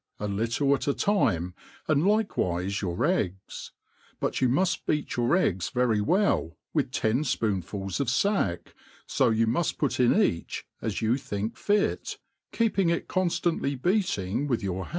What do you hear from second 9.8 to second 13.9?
in each ^s you think fit^ keeping it con^antly